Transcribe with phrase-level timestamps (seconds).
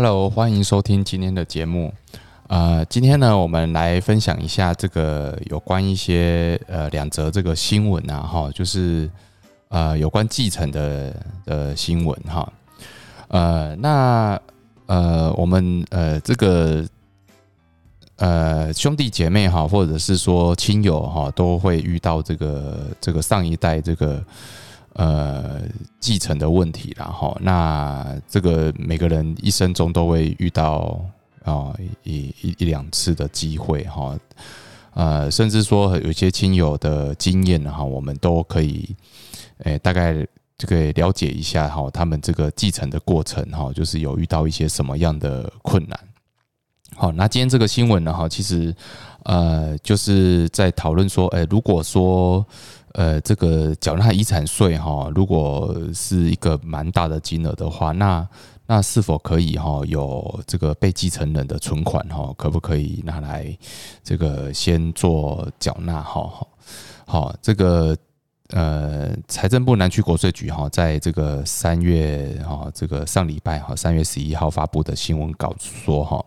[0.00, 1.92] Hello，欢迎收听今天的节目。
[2.46, 9.10] 呃，今天呢，我们来分享一下这个有关一些呃两则这个新闻啊，哈，就是
[9.70, 11.12] 呃有关继承的
[11.44, 12.52] 的新闻哈。
[13.26, 14.40] 呃，那
[14.86, 16.86] 呃我们呃这个
[18.18, 24.22] 呃兄弟姐妹哈，或者是说亲友哈，都会遇到这个这个上一代这个。
[24.98, 25.62] 呃，
[26.00, 31.00] 继承的问题，然后那这个每个人一生中都会遇到
[31.44, 34.18] 啊一一一两次的机会哈，
[34.94, 38.92] 呃，甚至说有些亲友的经验哈，我们都可以
[39.58, 45.96] 诶大概这个了解一下哈，他们这个继承的过程哈，就是有遇到一些什么样的困难。
[46.98, 48.74] 好，那今天这个新闻呢哈，其实
[49.22, 52.44] 呃就是在讨论说，诶，如果说。
[52.94, 58.26] 呃，这个缴纳遗产税哈，如果是一个蛮大的金额的话，那
[58.66, 63.56] 那是否可以哈有这个被继承人的存款哈，可不可以拿来
[64.02, 66.44] 这个先做缴纳哈？
[67.06, 67.96] 好，这个
[68.48, 76.24] 呃，财政部南区国税局哈，在这个三月哈，这个上礼拜哈，三月十一号发布的新闻稿说哈，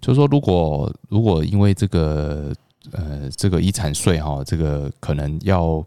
[0.00, 2.52] 就是说如果如果因为这个。
[2.92, 5.84] 呃，这个遗产税哈，这个可能要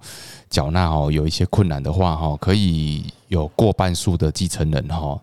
[0.48, 5.20] 缴纳哦，有一些困难的话哈，可以有过半数的继承人哈，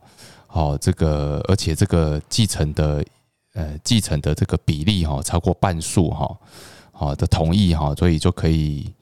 [0.49, 3.05] 好，这个而且这个继承的
[3.55, 6.37] 呃继承的这个比例哈，超过半数哈，
[6.91, 8.93] 好的同意哈，所以就可以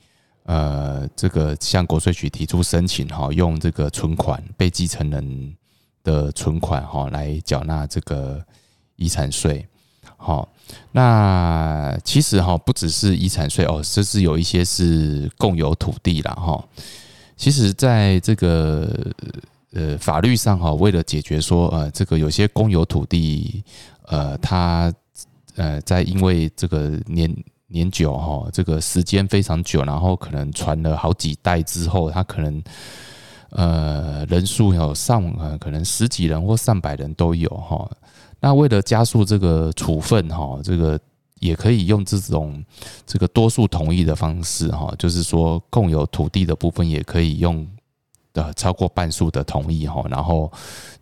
[0.44, 5.56] 呃这个向国税局提出申请哈，用这个存款被继承人
[6.04, 8.44] 的存款哈来缴纳这个
[8.96, 9.66] 遗产税。
[10.16, 10.48] 好，
[10.92, 16.64] 那其实哈不只是遗产税哦，这是有一些是共有土地了哈。
[17.36, 18.90] 其实，在这个
[19.72, 23.62] 呃法律上哈，为了解决说呃这个有些公有土地
[24.06, 24.92] 呃它
[25.54, 27.32] 呃在因为这个年
[27.68, 32.60] 年久哈，这个时间非常久，然后可能传了好几代之后，它可能
[33.50, 37.88] 呃人数有上呃可能十几人或上百人都有哈。
[38.40, 40.98] 那为了加速这个处分哈，这个
[41.40, 42.64] 也可以用这种
[43.06, 47.66] 这个多数同意的方式哈，就是说共有土地的部分也可以用
[48.34, 50.50] 呃超过半数的同意哈，然后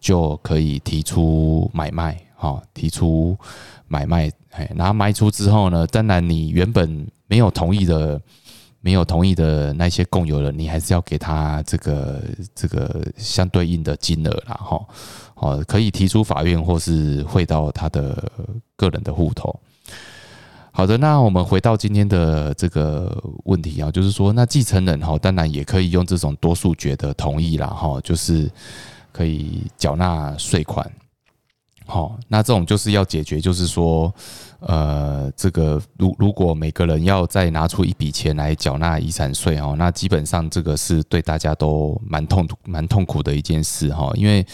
[0.00, 3.36] 就可以提出买卖哈，提出
[3.88, 8.20] 买卖，哎，然后卖出之后呢，当然你原本没有同意的。
[8.86, 12.22] 没有同意的那些共有人，你还是要给他这个
[12.54, 14.80] 这个相对应的金额啦，哈，
[15.34, 18.30] 哦，可以提出法院或是汇到他的
[18.76, 19.58] 个人的户头。
[20.70, 28.48] 好的，那我们回到今天的这个问题啊，就是说，那继承人哈，当然也可以用这种多数决的同意啦，哈，就是
[29.10, 30.88] 可以缴纳税款。
[31.86, 34.12] 好，那这种就是要解决，就是说。
[34.60, 44.44] 呃，这个如如果每个人要再拿出一笔钱来缴纳遗产税哦，那基本上这个是对大家都蛮痛蛮痛苦的一件事哈，因为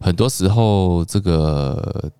[0.00, 2.10] 很多时候这个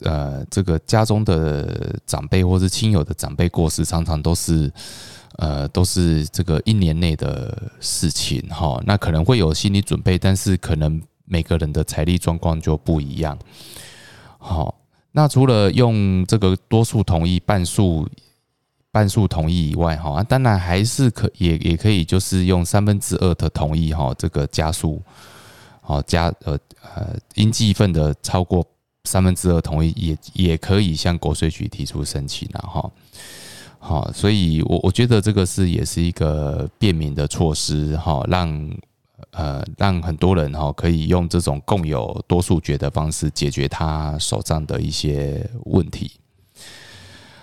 [0.00, 4.72] 呃这个家中的长辈或是亲友的长辈过世，常常都是
[5.36, 11.00] 呃都是这个一年内的事情哈，那可能会有心理准备，但是可能
[11.32, 13.38] 每个人的财力状况就不一样，
[14.36, 14.74] 好。
[15.14, 18.08] 那除了用这个多数同意、半数
[18.90, 25.02] 半数同意以外，哈，当然还是可也也可以，就是用三分之二的同意，哈，这个加速，
[25.82, 26.58] 好加呃
[26.94, 28.66] 呃应计份的超过
[29.04, 32.90] 三分之二同意，也也可以向国税局提出申请了，哈，
[33.78, 38.48] 好，所以我我觉得这个是也是一个便民的措施，哈，让。
[39.32, 46.12] 呃，让很多人哈可以用这种共有多数决的方式解决他手上的一些问题。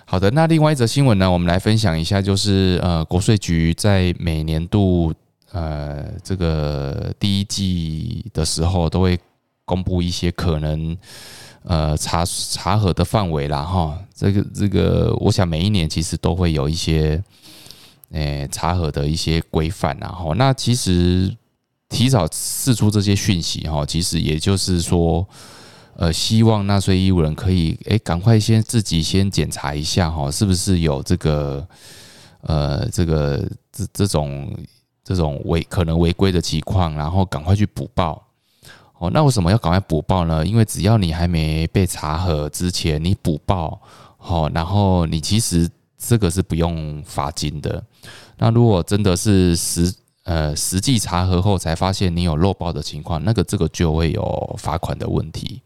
[0.05, 5.11] 好的，那另外一则新闻呢，我们来分享一下，就是呃，国税局在每年度
[5.51, 9.19] 呃这个第一季的时候，都会
[9.65, 10.95] 公布一些可能
[11.63, 13.97] 呃查查核的范围啦哈。
[14.13, 17.23] 这个这个，我想每一年其实都会有一些
[18.11, 21.35] 诶查核的一些规范然后那其实。
[21.89, 25.27] 提早释出这些讯息哈，其实也就是说，
[25.95, 31.67] 呃，希望纳税义务人可以诶，赶快先自己先检查一下哈，是不是有这个
[32.41, 34.55] 呃，这个这这种
[35.03, 38.23] 这种违可能违规的情况，然后赶快去补报。
[38.99, 40.45] 哦，那为什么要赶快补报呢？
[40.45, 43.81] 因为只要你还没被查核之前，你补报，
[44.17, 47.81] 好，然后你其实这个是不用罚金的。
[48.37, 49.93] 那如果真的是实
[50.29, 55.59] 呃，实际查核后才发现你有漏报的情况，那个这个就会有罚款的问题。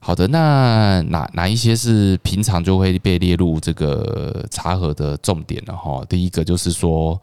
[0.00, 6.04] 好的，那哪哪一些是平常就会被列入这个查核的重点了哈？
[6.08, 7.20] 第一个就是说，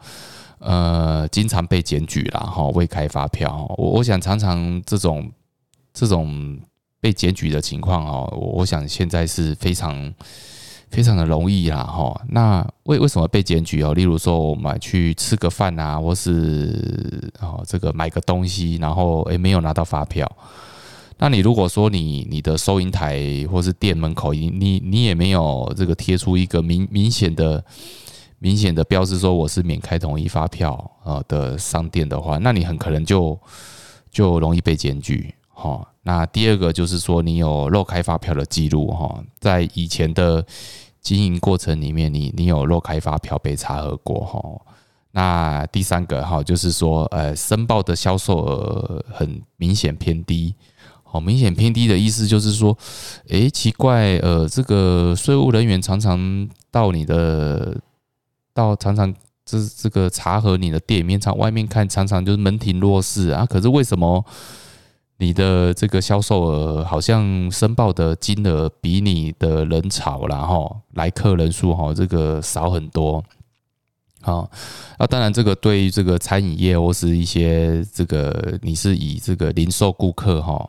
[0.58, 3.66] 呃，经常被检举了哈，未开发票。
[3.76, 5.30] 我我想常常这种
[5.92, 6.58] 这种
[6.98, 9.92] 被检举的情况哦，我想现在是非常
[10.92, 12.20] 非常的容易啦哈。
[12.28, 13.94] 那为为什么被检举哦？
[13.94, 20.30] 例如说我们去吃个饭啊，或是哦这个买个东西，然后诶没有拿到发票。
[21.18, 27.64] 那你如果说你你的收银台或是店门口，你你你也没有这个贴出一个明明显的
[28.38, 33.38] 明显的标志，说我是免开统一发票啊的商店的话，那你很可能就
[34.10, 35.86] 就容易被检举哈。
[36.02, 40.44] 那第二个就是说你有漏开发票的记录哈，在以前的
[41.02, 44.40] 经营过程里面，你你有漏开发票被查核过哈。
[45.10, 50.54] 那第三个哈就是说呃申报的销售额很明显偏低。
[51.02, 52.74] 好，明显偏低的意思就是说，
[53.28, 57.76] 诶，奇怪，呃，这个税务人员常常到你的，
[58.54, 59.12] 到常常
[59.44, 63.44] 这这个查核你的店面，从外面看常常就是门庭若市啊。
[63.44, 64.24] 可是为什么
[65.22, 73.22] 你的这个销售额好像申报的金额比你的人潮然后来客人数哈这个少很多？
[74.20, 74.50] 好，
[74.98, 80.68] 那当然这个对于这个餐饮业或是一些这个你是以这个零售顾客哈。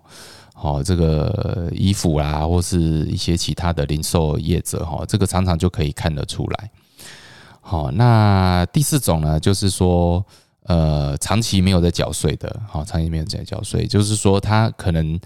[0.55, 6.71] 哦，这个衣服啦，或是一些其他的零售业者哈，这个常常就可以看得出来。
[7.59, 10.25] 好，那第四种呢，就是说，
[10.65, 15.19] 呃，长期没有在缴税的，好，长期没有在缴税，就是说他可能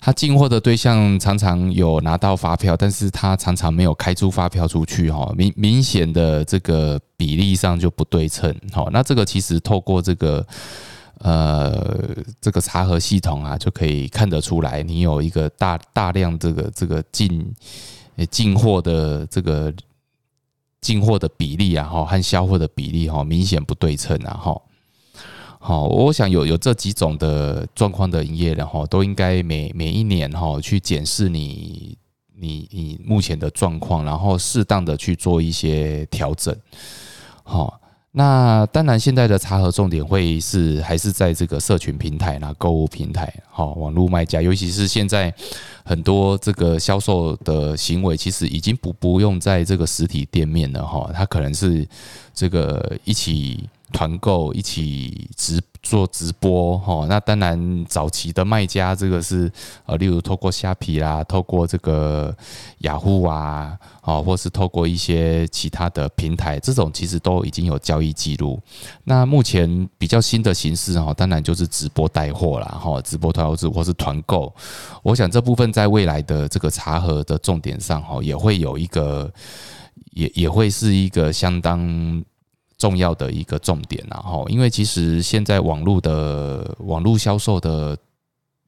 [0.00, 8.54] 他进货的对象常常有拿到发票，但是他常常没有开出发票出去，哈，明明显的这个比例上就不对称。
[8.72, 10.46] 好，那这个其实透过这个。
[11.20, 17.52] 呃，这个查核系统啊，就可以看得出来，你有一个大大量这个这个进
[18.30, 19.74] 进货的这个
[20.80, 24.62] 进货的比例啊，哈，和销货的比例哈，明显不对称啊，哈。
[25.60, 31.98] 好，我想有有这几种的状况的营业然后，都应该每每一年哈去检视你
[32.36, 36.56] 你你目前的状况，然后适当的去做一些调整，
[37.42, 37.80] 好。
[38.10, 45.32] 那当然，现在的查核重点会是还是在这个社群平台啦、购物平台，好，网络卖家，尤其是现在
[45.84, 51.86] 很多这个销售的行为，其实已经不不用在这个实体店面了哈，它可能是
[52.32, 53.68] 这个一起。
[53.92, 59.50] 团购一起直做直播哈，那当然早期的卖家这个是
[59.86, 62.36] 呃，例如透过虾皮啦，透过这个
[62.78, 68.60] 雅虎啊，哦，或是透过一些其他的平台，这种其实都已经有交易记录。
[69.04, 74.54] 那目前比较新的形式哈，当然就是直播带货啦，哈，直播团购或是团购。
[75.02, 79.32] 我想这部分在未来的这个茶盒的重点上哈，也会有一个，
[80.10, 82.22] 也也会是一个相当。
[82.78, 87.98] 重要的一个重点，然后，因为其实现在网络的网络销售的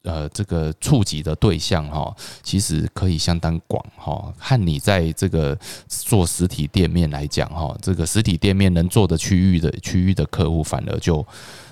[0.03, 5.57] 呃这个触及的对象哈，其实可以相当广哈，看你在这个
[5.87, 11.25] 做实体店面来讲哈，这个实体店面能做的区域的区域的客户反而就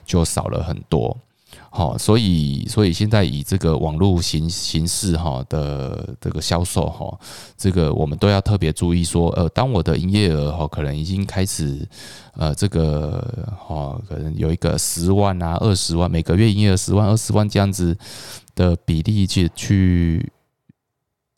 [0.07, 1.17] 就少了很多。
[1.71, 7.17] 好，所以所以现在以这个网络形形式哈的这个销售哈，
[7.59, 11.87] 这个我们都要特别注意说，呃，当我的营业额哈可能已经开始
[12.33, 13.23] 呃这个
[13.55, 17.97] 哈可能有一个十万啊二十万每个月营业额十万二十万这样子
[18.55, 20.33] 的比例去去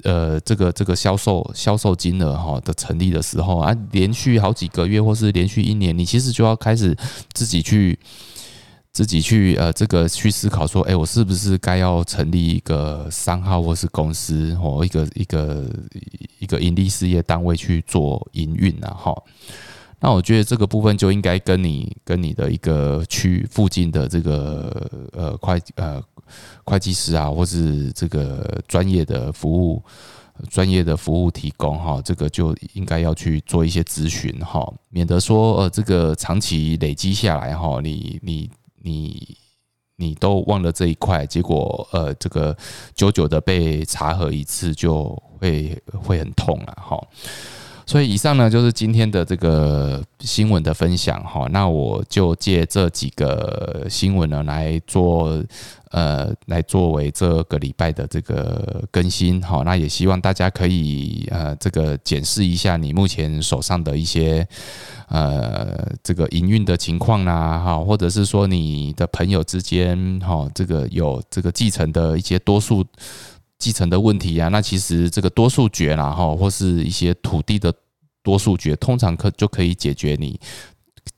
[0.05, 6.97] 呃这个这个销售销售金额哈的成立的时候啊，连续好几个月或是连续一年，你其实就要开始
[7.33, 7.99] 自己去。
[8.93, 15.65] 自己去呃，这个去思考说，哎，我是不是该要成立一个商号或是公司或一个一个
[16.41, 18.93] 一个盈利事业单位去做营运啊？
[18.93, 19.23] 哈，
[20.01, 26.03] 那我觉得这个部分就应该跟你跟你的一个区附近的这个呃会呃
[26.65, 29.81] 会计师啊，或是这个专业的服务
[30.49, 38.51] 专业的服务提供哈，这个就应该要去做一些咨询哈，免得说呃这个长期累积下来哈，你你。
[38.83, 39.37] 你
[39.97, 42.57] 你都忘了这一块，结果呃，这个
[42.95, 46.99] 久久的被查核一次，就会会很痛了哈。
[47.91, 51.49] 所以以上呢，就是今天的这个新闻的分享哈。
[51.51, 55.43] 那我就借这几个新闻呢来做
[55.91, 59.65] 呃，来作为这个礼拜的这个更新哈。
[59.65, 64.47] 那也希望大家可以呃，这个检视一下你目前手上的一些
[65.09, 72.87] 呃这个营运的情况啦哈，或者是说你的朋友之间哈，这个有这个继承的一些多数。
[73.61, 77.73] 继承的问题啊，那其实这个多数决然后或是一些土地的
[78.23, 80.41] 多数决，通常可就可以解决你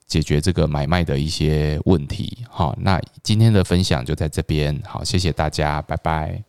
[0.07, 2.45] 解决这个买卖的一些问题。
[2.51, 6.43] 好，那今天的分享就在这边，好，谢谢大家，拜拜。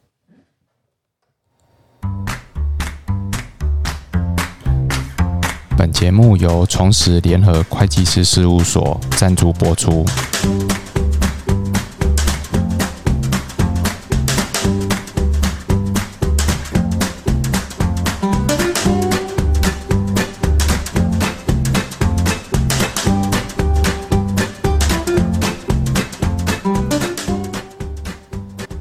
[5.78, 10.04] 本节目由重实联合会计师事务所赞助播出。